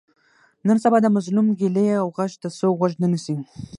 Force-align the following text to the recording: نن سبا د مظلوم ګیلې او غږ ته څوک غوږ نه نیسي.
نن 0.67 0.77
سبا 0.83 0.97
د 1.01 1.07
مظلوم 1.15 1.47
ګیلې 1.59 1.87
او 2.01 2.07
غږ 2.17 2.31
ته 2.41 2.47
څوک 2.57 2.73
غوږ 2.79 2.93
نه 3.01 3.07
نیسي. 3.11 3.35